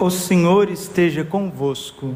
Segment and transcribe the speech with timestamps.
[0.00, 2.14] O Senhor esteja convosco.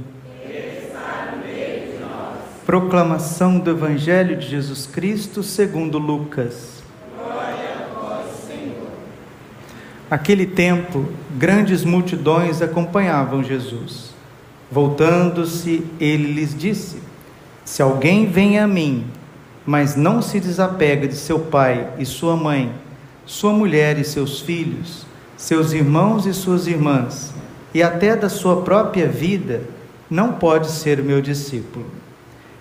[2.65, 6.81] Proclamação do Evangelho de Jesus Cristo segundo Lucas.
[7.19, 8.87] Glória a vós, Senhor.
[10.09, 14.15] Aquele tempo, grandes multidões acompanhavam Jesus.
[14.71, 16.99] Voltando-se, ele lhes disse:
[17.65, 19.07] Se alguém vem a mim,
[19.67, 22.73] mas não se desapega de seu pai e sua mãe,
[23.27, 25.05] sua mulher e seus filhos,
[25.37, 27.42] seus irmãos e suas irmãs,
[27.75, 29.63] e até da sua própria vida,
[30.11, 31.87] não pode ser meu discípulo.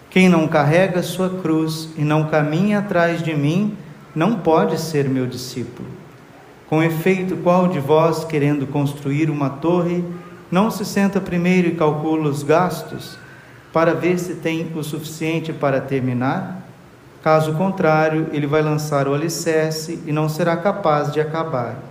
[0.10, 3.78] Quem não carrega sua cruz e não caminha atrás de mim,
[4.16, 5.88] não pode ser meu discípulo.
[6.70, 10.04] Com efeito, qual de vós, querendo construir uma torre,
[10.50, 13.18] não se senta primeiro e calcula os gastos,
[13.74, 16.62] para ver se tem o suficiente para terminar?
[17.24, 21.91] Caso contrário, ele vai lançar o alicerce e não será capaz de acabar.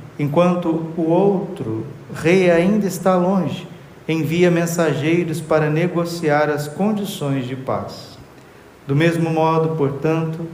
[0.21, 1.83] enquanto o outro
[2.13, 3.67] rei ainda está longe,
[4.07, 8.19] envia mensageiros para negociar as condições de paz.
[8.85, 10.45] Do mesmo modo, portanto,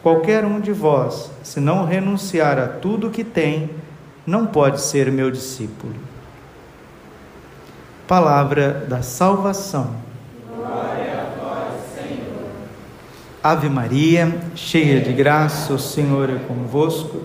[0.00, 3.70] qualquer um de vós, se não renunciar a tudo o que tem,
[4.24, 5.94] não pode ser meu discípulo.
[8.06, 9.90] Palavra da salvação.
[10.54, 12.50] Glória a vós, Senhor.
[13.42, 17.24] Ave Maria, cheia de graça, o Senhor é convosco.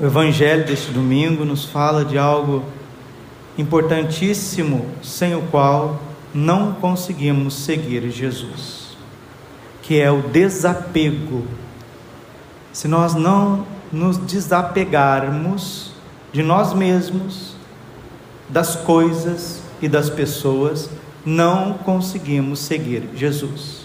[0.00, 2.64] O evangelho deste domingo nos fala de algo
[3.58, 6.00] importantíssimo sem o qual
[6.34, 8.96] não conseguimos seguir Jesus,
[9.82, 11.46] que é o desapego.
[12.72, 15.92] Se nós não nos desapegarmos
[16.32, 17.54] de nós mesmos,
[18.48, 20.88] das coisas e das pessoas,
[21.24, 23.82] não conseguimos seguir Jesus.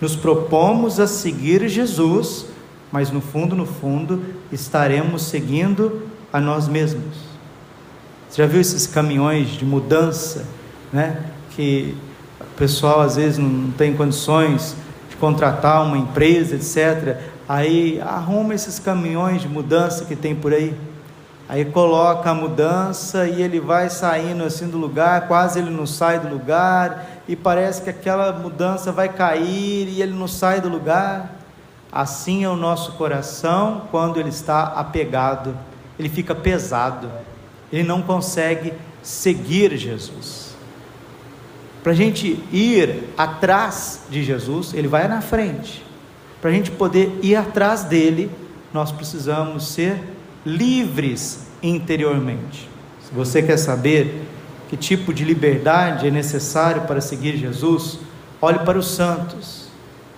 [0.00, 2.46] Nos propomos a seguir Jesus,
[2.92, 6.02] mas no fundo, no fundo, estaremos seguindo
[6.32, 7.30] a nós mesmos.
[8.28, 10.44] Você já viu esses caminhões de mudança,
[10.92, 11.24] né?
[11.50, 11.96] Que
[12.40, 14.76] o pessoal às vezes não tem condições
[15.08, 17.18] de contratar uma empresa, etc.
[17.48, 20.74] Aí arruma esses caminhões de mudança que tem por aí.
[21.48, 26.20] Aí coloca a mudança e ele vai saindo assim do lugar, quase ele não sai
[26.20, 31.39] do lugar, e parece que aquela mudança vai cair e ele não sai do lugar.
[31.92, 35.56] Assim é o nosso coração quando ele está apegado,
[35.98, 37.10] ele fica pesado,
[37.72, 40.54] ele não consegue seguir Jesus.
[41.82, 45.84] Para a gente ir atrás de Jesus, ele vai na frente.
[46.40, 48.30] Para a gente poder ir atrás dele,
[48.72, 50.00] nós precisamos ser
[50.46, 52.68] livres interiormente.
[53.02, 54.26] Se você quer saber
[54.68, 57.98] que tipo de liberdade é necessário para seguir Jesus,
[58.40, 59.69] olhe para os santos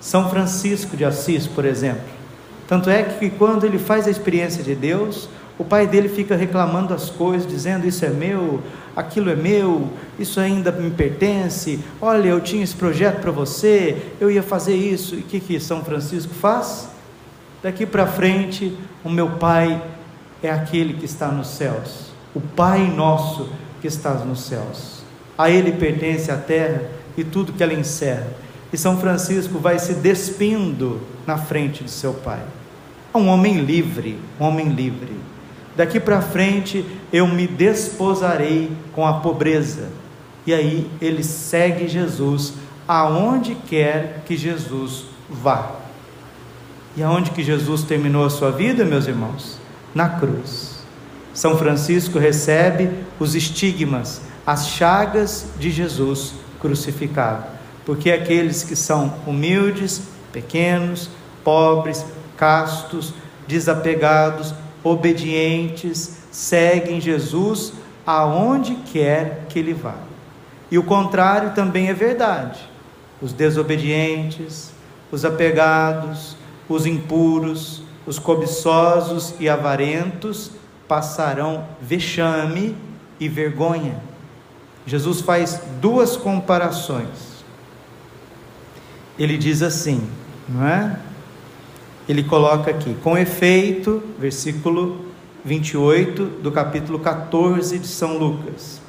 [0.03, 2.03] são Francisco de Assis, por exemplo.
[2.67, 6.93] Tanto é que quando ele faz a experiência de Deus, o pai dele fica reclamando
[6.93, 8.61] as coisas, dizendo: Isso é meu,
[8.97, 11.79] aquilo é meu, isso ainda me pertence.
[12.01, 15.15] Olha, eu tinha esse projeto para você, eu ia fazer isso.
[15.15, 16.89] E o que, que São Francisco faz?
[17.63, 19.81] Daqui para frente, o meu pai
[20.43, 25.03] é aquele que está nos céus, o Pai nosso que está nos céus.
[25.39, 26.83] A ele pertence a terra
[27.17, 28.43] e tudo que ela encerra.
[28.73, 32.41] E São Francisco vai se despindo na frente de seu pai.
[33.13, 35.15] É um homem livre, um homem livre.
[35.77, 39.91] Daqui para frente eu me desposarei com a pobreza.
[40.47, 42.55] E aí ele segue Jesus
[42.89, 45.73] aonde quer que Jesus vá.
[46.97, 49.59] E aonde que Jesus terminou a sua vida, meus irmãos?
[49.95, 50.83] Na cruz.
[51.35, 60.03] São Francisco recebe os estigmas, as chagas de Jesus crucificado porque aqueles que são humildes,
[60.33, 61.11] pequenos,
[61.43, 62.05] pobres,
[62.37, 63.15] castos,
[63.47, 67.73] desapegados, obedientes, seguem Jesus
[68.07, 69.97] aonde quer que ele vá.
[70.71, 72.61] E o contrário também é verdade.
[73.21, 74.73] Os desobedientes,
[75.11, 76.37] os apegados,
[76.69, 80.53] os impuros, os cobiçosos e avarentos
[80.89, 82.77] passarão vexame
[83.21, 84.01] e vergonha.
[84.85, 87.32] Jesus faz duas comparações.
[89.19, 90.09] Ele diz assim,
[90.49, 90.99] não é?
[92.09, 95.07] Ele coloca aqui, com efeito, versículo
[95.45, 98.81] 28 do capítulo 14 de São Lucas.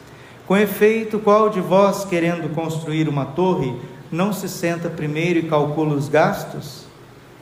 [0.48, 3.76] Com efeito, qual de vós, querendo construir uma torre,
[4.12, 6.86] não se senta primeiro e calcula os gastos,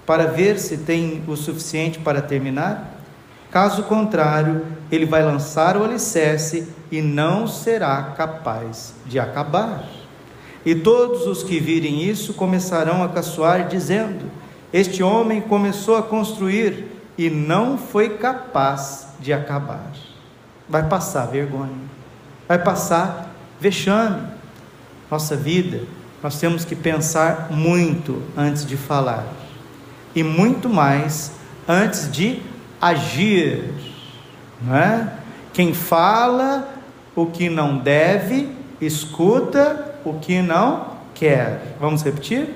[0.06, 3.00] para ver se tem o suficiente para terminar?
[3.50, 10.01] Caso contrário, ele vai lançar o alicerce e não será capaz de acabar.
[10.66, 14.26] E todos os que virem isso começarão a caçoar, dizendo:
[14.72, 16.86] Este homem começou a construir
[17.18, 19.92] e não foi capaz de acabar.
[20.70, 21.72] Vai passar vergonha,
[22.48, 24.28] vai passar vexame.
[25.10, 25.82] Nossa vida,
[26.24, 29.26] nós temos que pensar muito antes de falar,
[30.16, 31.32] e muito mais
[31.68, 32.40] antes de
[32.80, 33.74] agir,
[34.62, 35.14] não é?
[35.54, 36.70] Quem fala
[37.16, 38.50] o que não deve,
[38.80, 41.76] escuta o que não quer.
[41.80, 42.50] Vamos repetir?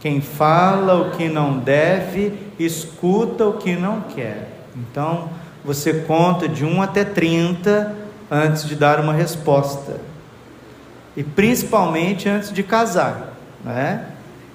[0.00, 4.48] Quem fala o que não deve, escuta o que não quer.
[4.74, 5.28] Então,
[5.64, 7.94] você conta de 1 até 30
[8.30, 10.00] antes de dar uma resposta.
[11.16, 13.32] E principalmente antes de casar,
[13.64, 14.06] né?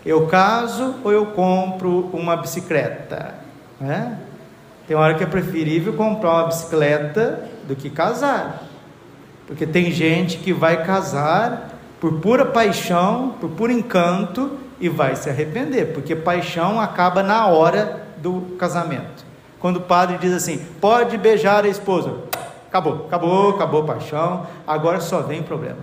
[0.06, 3.36] Eu caso ou eu compro uma bicicleta,
[3.80, 4.18] né?
[4.88, 8.64] Tem hora que é preferível comprar uma bicicleta do que casar.
[9.48, 11.71] Porque tem gente que vai casar
[12.02, 18.08] por pura paixão, por puro encanto e vai se arrepender, porque paixão acaba na hora
[18.18, 19.24] do casamento.
[19.60, 22.16] Quando o padre diz assim: "Pode beijar a esposa".
[22.68, 25.78] Acabou, acabou, acabou paixão, agora só vem problema.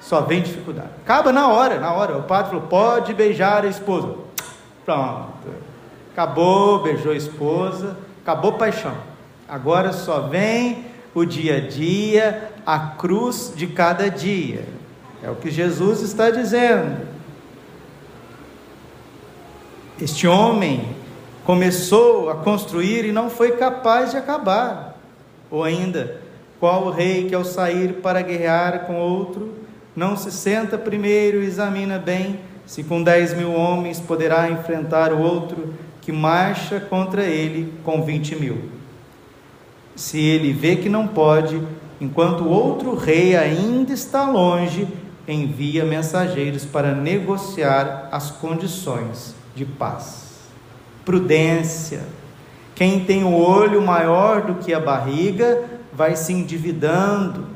[0.00, 0.88] Só vem dificuldade.
[1.04, 2.16] Acaba na hora, na hora.
[2.18, 4.16] O padre falou: "Pode beijar a esposa".
[4.84, 5.30] Pronto.
[6.12, 8.94] Acabou, beijou a esposa, acabou paixão.
[9.48, 14.79] Agora só vem o dia a dia, a cruz de cada dia.
[15.22, 17.06] É o que Jesus está dizendo.
[20.00, 20.96] Este homem
[21.44, 24.98] começou a construir e não foi capaz de acabar.
[25.50, 26.20] Ou ainda,
[26.58, 29.54] qual o rei que ao sair para guerrear com outro,
[29.94, 35.20] não se senta primeiro e examina bem se com dez mil homens poderá enfrentar o
[35.20, 38.70] outro que marcha contra ele com vinte mil.
[39.96, 41.60] Se ele vê que não pode,
[42.00, 44.86] enquanto o outro rei ainda está longe,
[45.32, 50.30] envia mensageiros para negociar as condições de paz.
[51.04, 52.00] Prudência.
[52.74, 57.46] Quem tem o olho maior do que a barriga vai se endividando,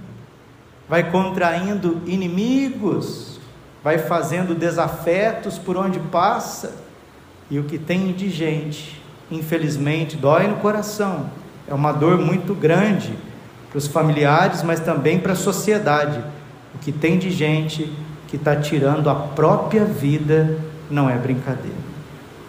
[0.88, 3.40] vai contraindo inimigos,
[3.82, 6.74] vai fazendo desafetos por onde passa
[7.50, 9.00] e o que tem de gente,
[9.30, 11.30] infelizmente, dói no coração.
[11.68, 13.16] É uma dor muito grande
[13.70, 16.22] para os familiares, mas também para a sociedade.
[16.74, 17.90] O que tem de gente
[18.28, 20.58] que está tirando a própria vida
[20.90, 21.76] não é brincadeira.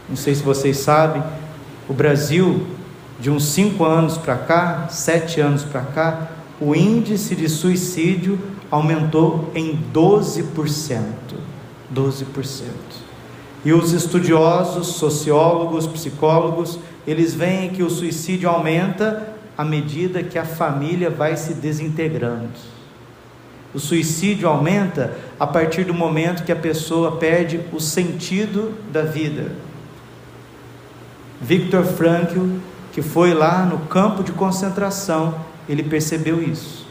[0.09, 1.23] Não sei se vocês sabem,
[1.87, 2.65] o Brasil,
[3.19, 8.39] de uns cinco anos para cá, sete anos para cá, o índice de suicídio
[8.71, 11.03] aumentou em 12%.
[11.93, 12.65] 12%.
[13.63, 20.45] E os estudiosos, sociólogos, psicólogos, eles veem que o suicídio aumenta à medida que a
[20.45, 22.49] família vai se desintegrando.
[23.75, 29.51] O suicídio aumenta a partir do momento que a pessoa perde o sentido da vida.
[31.41, 32.55] Viktor Frankl,
[32.93, 35.35] que foi lá no campo de concentração,
[35.67, 36.87] ele percebeu isso.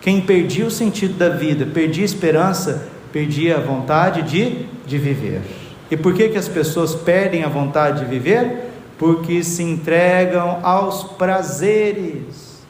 [0.00, 5.42] Quem perdia o sentido da vida, perdia a esperança, perdia a vontade de, de viver.
[5.90, 8.70] E por que, que as pessoas perdem a vontade de viver?
[8.96, 12.62] Porque se entregam aos prazeres.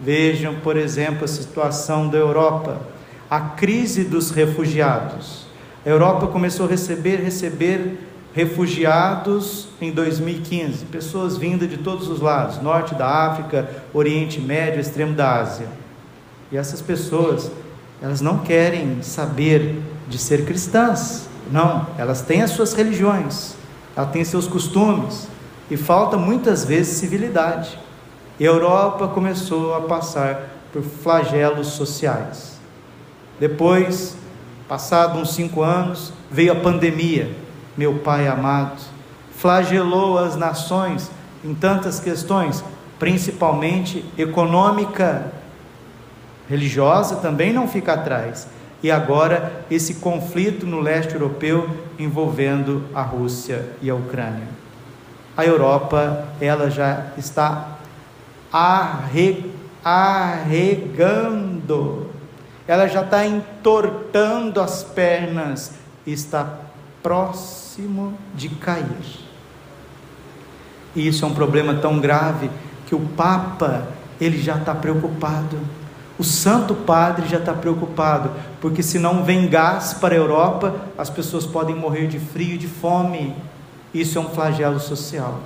[0.00, 2.80] Vejam, por exemplo, a situação da Europa,
[3.30, 5.46] a crise dos refugiados.
[5.84, 7.98] A Europa começou a receber, receber
[8.32, 15.14] refugiados em 2015, pessoas vindas de todos os lados, norte da África, Oriente Médio, extremo
[15.14, 15.68] da Ásia.
[16.50, 17.50] E essas pessoas,
[18.00, 23.54] elas não querem saber de ser cristãs, não, elas têm as suas religiões,
[23.96, 25.26] elas têm seus costumes
[25.70, 27.78] e falta muitas vezes civilidade.
[28.38, 32.57] E a Europa começou a passar por flagelos sociais.
[33.38, 34.16] Depois,
[34.68, 37.34] passado uns cinco anos, veio a pandemia,
[37.76, 38.80] meu Pai amado,
[39.36, 41.10] flagelou as nações
[41.44, 42.64] em tantas questões,
[42.98, 45.32] principalmente econômica.
[46.48, 48.48] religiosa também não fica atrás.
[48.82, 51.68] E agora esse conflito no leste europeu
[51.98, 54.48] envolvendo a Rússia e a Ucrânia.
[55.36, 57.78] A Europa, ela já está
[58.52, 59.44] arre,
[59.84, 61.28] arregando,
[62.68, 65.72] ela já está entortando as pernas
[66.06, 66.60] está
[67.02, 69.26] próximo de cair.
[70.94, 72.50] E isso é um problema tão grave
[72.86, 73.88] que o Papa
[74.20, 75.58] ele já está preocupado.
[76.18, 81.08] O Santo Padre já está preocupado, porque se não vem gás para a Europa, as
[81.08, 83.34] pessoas podem morrer de frio e de fome.
[83.94, 85.40] Isso é um flagelo social,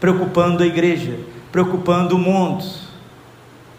[0.00, 1.18] preocupando a igreja,
[1.52, 2.64] preocupando o mundo.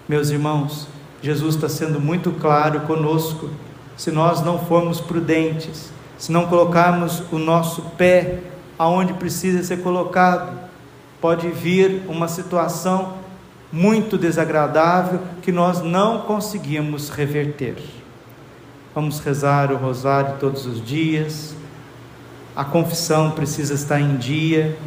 [0.08, 0.88] Meus irmãos,
[1.22, 3.50] Jesus está sendo muito claro conosco.
[3.98, 8.40] Se nós não formos prudentes, se não colocarmos o nosso pé
[8.78, 10.58] aonde precisa ser colocado,
[11.20, 13.18] pode vir uma situação
[13.72, 17.76] muito desagradável que nós não conseguimos reverter.
[18.96, 21.54] Vamos rezar o rosário todos os dias,
[22.56, 24.78] a confissão precisa estar em dia,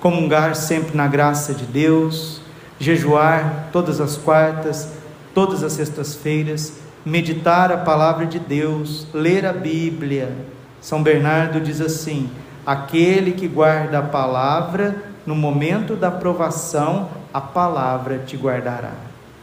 [0.00, 2.40] comungar sempre na graça de Deus,
[2.78, 4.92] jejuar todas as quartas,
[5.36, 10.34] todas as sextas-feiras, meditar a palavra de Deus, ler a Bíblia.
[10.80, 12.30] São Bernardo diz assim:
[12.64, 18.92] aquele que guarda a palavra no momento da provação, a palavra te guardará.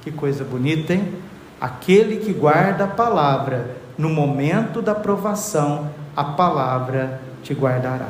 [0.01, 1.13] Que coisa bonita, hein?
[1.61, 8.09] Aquele que guarda a palavra, no momento da provação, a palavra te guardará.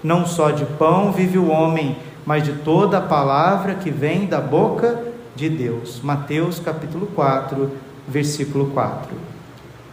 [0.00, 4.40] Não só de pão vive o homem, mas de toda a palavra que vem da
[4.40, 6.00] boca de Deus.
[6.02, 7.70] Mateus capítulo 4,
[8.08, 9.14] versículo 4.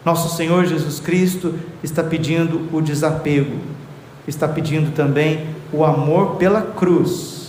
[0.06, 3.58] Nosso Senhor Jesus Cristo está pedindo o desapego,
[4.28, 7.44] está pedindo também o amor pela cruz.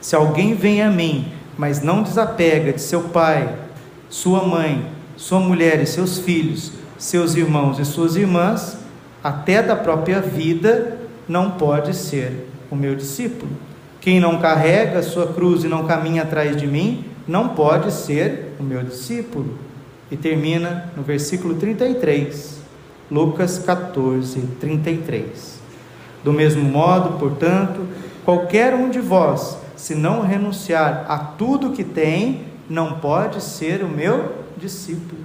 [0.00, 3.56] Se alguém vem a mim, mas não desapega de seu pai,
[4.08, 8.78] sua mãe, sua mulher e seus filhos, seus irmãos e suas irmãs,
[9.22, 10.98] até da própria vida,
[11.28, 13.50] não pode ser o meu discípulo.
[14.00, 18.54] Quem não carrega a sua cruz e não caminha atrás de mim, não pode ser
[18.58, 19.58] o meu discípulo.
[20.10, 22.60] E termina no versículo 33,
[23.10, 25.58] Lucas 14, 33.
[26.24, 27.86] Do mesmo modo, portanto,
[28.24, 33.88] qualquer um de vós, se não renunciar a tudo que tem, não pode ser o
[33.88, 35.22] meu discípulo.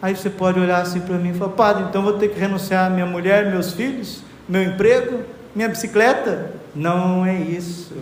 [0.00, 2.86] Aí você pode olhar assim para mim e falar: Padre, então vou ter que renunciar
[2.86, 5.20] a minha mulher, meus filhos, meu emprego,
[5.54, 6.52] minha bicicleta?
[6.76, 7.96] Não é isso.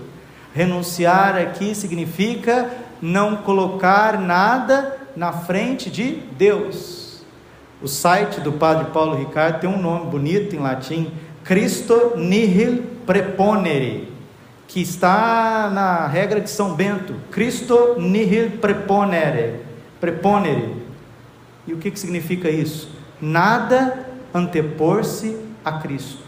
[0.52, 7.25] Renunciar aqui significa não colocar nada na frente de Deus.
[7.81, 11.12] O site do Padre Paulo Ricardo tem um nome bonito em latim:
[11.45, 14.12] Cristo nihil preponere,
[14.66, 19.61] que está na regra de São Bento: Cristo nihil preponere.
[20.00, 20.83] preponere.
[21.66, 22.90] E o que, que significa isso?
[23.21, 26.24] Nada antepor-se a Cristo.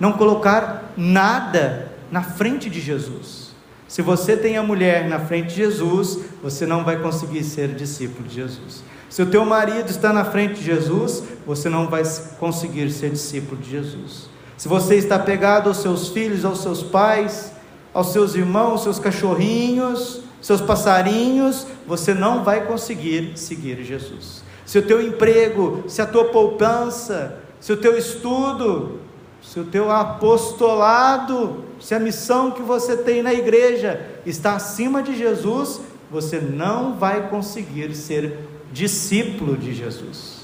[0.00, 3.50] Não colocar nada na frente de Jesus.
[3.86, 8.26] Se você tem a mulher na frente de Jesus, você não vai conseguir ser discípulo
[8.26, 8.82] de Jesus.
[9.10, 12.02] Se o teu marido está na frente de Jesus, você não vai
[12.38, 14.30] conseguir ser discípulo de Jesus.
[14.56, 17.52] Se você está pegado aos seus filhos, aos seus pais,
[17.92, 24.42] aos seus irmãos, aos seus cachorrinhos, seus passarinhos, você não vai conseguir seguir Jesus.
[24.64, 29.00] Se o teu emprego, se a tua poupança, se o teu estudo,
[29.42, 35.16] se o teu apostolado, se a missão que você tem na igreja está acima de
[35.16, 35.80] Jesus,
[36.10, 38.38] você não vai conseguir ser
[38.72, 40.40] discípulo de Jesus.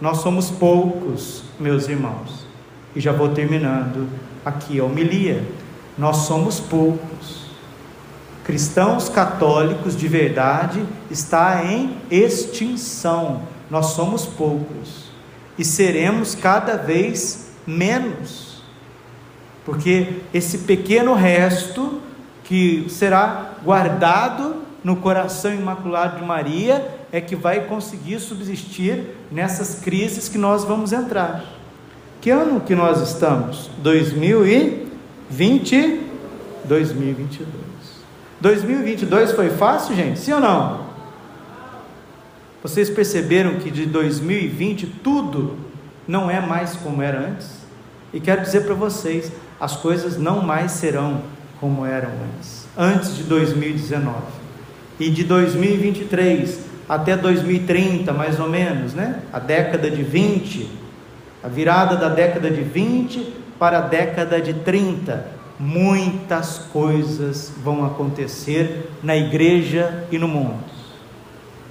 [0.00, 2.46] Nós somos poucos, meus irmãos,
[2.94, 4.08] e já vou terminando
[4.44, 5.44] aqui a homilia.
[5.98, 7.46] Nós somos poucos.
[8.44, 13.42] Cristãos católicos de verdade está em extinção.
[13.68, 15.06] Nós somos poucos
[15.58, 18.62] e seremos cada vez menos,
[19.64, 22.00] porque esse pequeno resto
[22.44, 30.28] que será guardado no coração imaculado de Maria é que vai conseguir subsistir nessas crises
[30.28, 31.44] que nós vamos entrar.
[32.20, 33.70] Que ano que nós estamos?
[33.78, 36.00] 2020,
[36.64, 37.66] 2022.
[38.40, 40.20] 2022 foi fácil, gente?
[40.20, 40.86] Sim ou não?
[42.62, 45.65] Vocês perceberam que de 2020 tudo
[46.06, 47.66] não é mais como era antes?
[48.12, 51.22] E quero dizer para vocês: as coisas não mais serão
[51.60, 54.14] como eram antes, antes de 2019.
[54.98, 59.20] E de 2023 até 2030, mais ou menos, né?
[59.32, 60.70] A década de 20,
[61.42, 65.26] a virada da década de 20 para a década de 30,
[65.58, 70.58] muitas coisas vão acontecer na igreja e no mundo.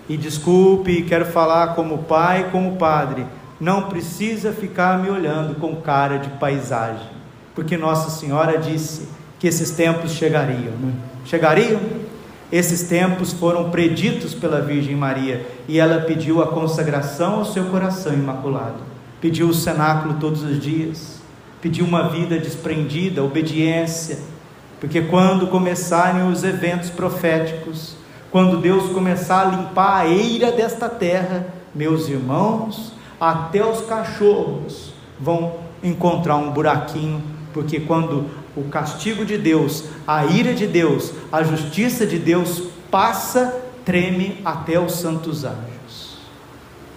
[0.07, 3.25] E desculpe, quero falar como pai, como padre,
[3.59, 7.07] não precisa ficar me olhando com cara de paisagem,
[7.53, 9.07] porque Nossa Senhora disse
[9.39, 10.73] que esses tempos chegariam.
[10.73, 10.93] Né?
[11.25, 11.79] Chegariam?
[12.51, 18.13] Esses tempos foram preditos pela Virgem Maria e ela pediu a consagração ao seu coração
[18.13, 18.79] imaculado,
[19.19, 21.19] pediu o cenáculo todos os dias,
[21.61, 24.19] pediu uma vida desprendida, obediência,
[24.79, 27.95] porque quando começarem os eventos proféticos,
[28.31, 35.55] quando Deus começar a limpar a eira desta terra, meus irmãos, até os cachorros vão
[35.83, 37.21] encontrar um buraquinho,
[37.53, 43.61] porque quando o castigo de Deus, a ira de Deus, a justiça de Deus passa,
[43.83, 46.17] treme até os santos anjos.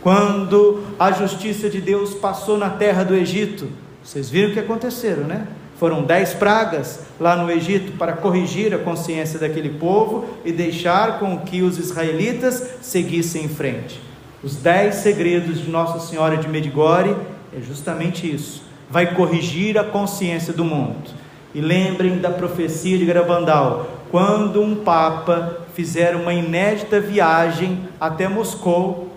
[0.00, 3.68] Quando a justiça de Deus passou na terra do Egito,
[4.02, 5.46] vocês viram o que aconteceram, né?
[5.76, 11.38] Foram dez pragas lá no Egito para corrigir a consciência daquele povo e deixar com
[11.38, 14.07] que os israelitas seguissem em frente.
[14.42, 17.16] Os dez segredos de Nossa Senhora de Medigore
[17.52, 18.62] é justamente isso.
[18.88, 21.10] Vai corrigir a consciência do mundo.
[21.52, 29.12] E lembrem da profecia de Garabandal, quando um papa fizer uma inédita viagem até Moscou,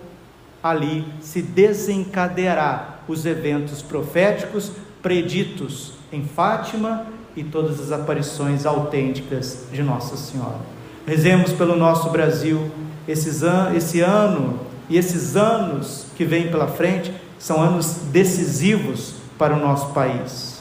[0.60, 9.82] ali se desencadeará os eventos proféticos preditos em Fátima e todas as aparições autênticas de
[9.82, 10.60] Nossa Senhora.
[11.06, 12.70] Rezemos pelo nosso Brasil.
[13.06, 19.94] Esse ano e esses anos que vêm pela frente são anos decisivos para o nosso
[19.94, 20.60] país.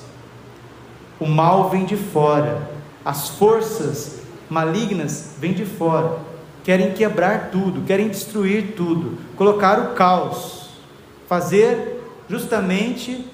[1.19, 2.61] O mal vem de fora,
[3.03, 6.17] as forças malignas vêm de fora,
[6.63, 10.69] querem quebrar tudo, querem destruir tudo, colocar o caos,
[11.27, 13.29] fazer justamente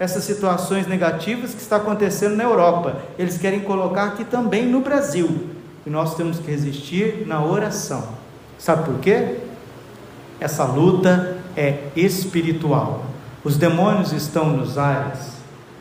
[0.00, 3.02] essas situações negativas que está acontecendo na Europa.
[3.18, 5.50] Eles querem colocar aqui também no Brasil.
[5.84, 8.16] E nós temos que resistir na oração.
[8.58, 9.47] Sabe por quê?
[10.40, 13.04] Essa luta é espiritual.
[13.42, 15.32] Os demônios estão nos ares.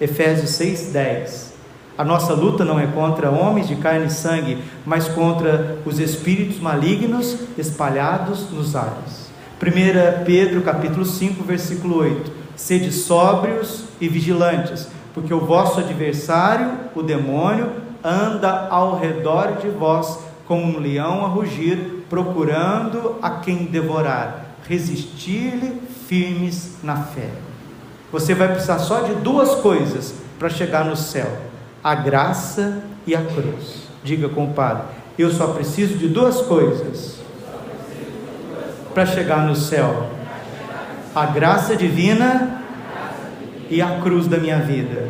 [0.01, 1.53] Efésios 6:10.
[1.97, 6.59] A nossa luta não é contra homens de carne e sangue, mas contra os espíritos
[6.59, 9.27] malignos espalhados nos ares.
[9.59, 12.31] 1 Pedro capítulo 5, versículo 8.
[12.55, 17.71] Sede sóbrios e vigilantes, porque o vosso adversário, o demônio,
[18.03, 24.46] anda ao redor de vós como um leão a rugir, procurando a quem devorar.
[24.67, 27.29] Resistir-lhe firmes na fé.
[28.11, 31.29] Você vai precisar só de duas coisas para chegar no céu:
[31.83, 33.87] a graça e a cruz.
[34.03, 34.83] Diga com o Padre:
[35.17, 37.17] Eu só preciso de duas coisas
[38.93, 40.09] para chegar no céu:
[41.13, 42.61] a graça divina
[43.69, 45.09] e a cruz da minha vida.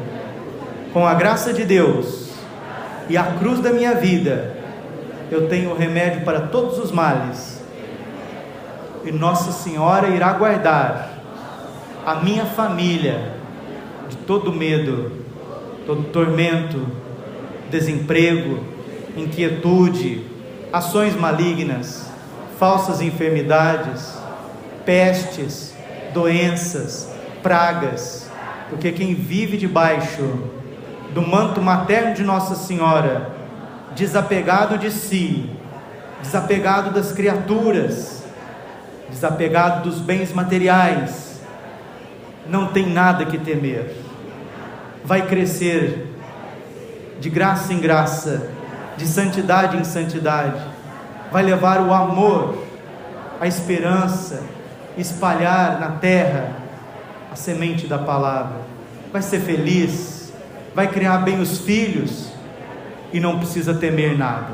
[0.94, 2.30] Com a graça de Deus
[3.10, 4.58] e a cruz da minha vida,
[5.30, 7.57] eu tenho remédio para todos os males.
[9.08, 11.14] E Nossa Senhora irá guardar
[12.06, 13.36] a minha família
[14.10, 15.14] de todo medo,
[15.86, 16.86] todo tormento,
[17.72, 18.66] desemprego,
[19.16, 20.26] inquietude,
[20.74, 22.06] ações malignas,
[22.60, 24.18] falsas enfermidades,
[24.86, 25.74] pestes,
[26.14, 27.10] doenças,
[27.42, 28.30] pragas.
[28.70, 30.38] Porque quem vive debaixo
[31.14, 33.32] do manto materno de Nossa Senhora,
[33.96, 35.50] desapegado de si,
[36.22, 38.17] desapegado das criaturas,
[39.10, 41.42] desapegado dos bens materiais,
[42.48, 43.96] não tem nada que temer,
[45.04, 46.14] vai crescer
[47.20, 48.50] de graça em graça,
[48.96, 50.62] de santidade em santidade,
[51.32, 52.64] vai levar o amor,
[53.40, 54.44] a esperança,
[54.98, 56.52] espalhar na terra
[57.32, 58.62] a semente da palavra,
[59.12, 60.34] vai ser feliz,
[60.74, 62.32] vai criar bem os filhos
[63.12, 64.54] e não precisa temer nada.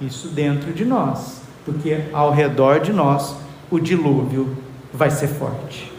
[0.00, 3.36] Isso dentro de nós, porque ao redor de nós
[3.70, 4.56] o dilúvio
[4.92, 5.90] vai ser forte.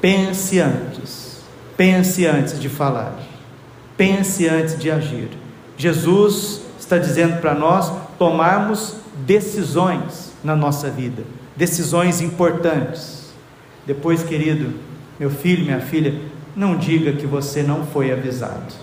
[0.00, 1.40] Pense antes,
[1.76, 3.18] pense antes de falar,
[3.96, 5.28] pense antes de agir.
[5.76, 11.22] Jesus está dizendo para nós tomarmos decisões na nossa vida,
[11.56, 13.32] decisões importantes.
[13.86, 14.74] Depois, querido,
[15.18, 16.20] meu filho, minha filha,
[16.54, 18.74] não diga que você não foi avisado.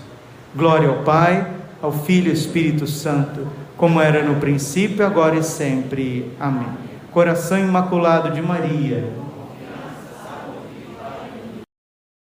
[0.54, 1.50] Glória ao Pai,
[1.82, 6.32] ao Filho e Espírito Santo, como era no princípio, agora e sempre.
[6.40, 6.68] Amém.
[7.12, 9.25] Coração Imaculado de Maria